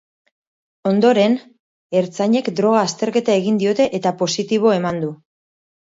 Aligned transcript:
Ondoren, 0.91 1.35
ertzainek 2.01 2.49
droga 2.61 2.81
azterketa 2.87 3.37
egin 3.43 3.61
diote 3.65 3.87
eta 4.01 4.15
positibo 4.23 4.77
eman 4.79 5.03
du. 5.05 5.13